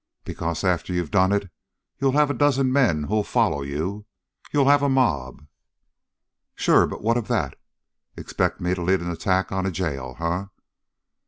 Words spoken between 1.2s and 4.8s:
it, you'll have a dozen men who'll follow you. You'll